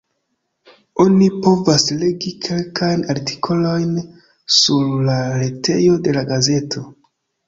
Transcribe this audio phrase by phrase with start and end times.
[1.03, 3.91] Oni povas legi kelkajn artikolojn
[4.61, 6.83] sur la retejo de la gazeto.